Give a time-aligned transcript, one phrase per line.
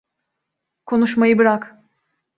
[0.85, 1.77] Konuşmayı bırak.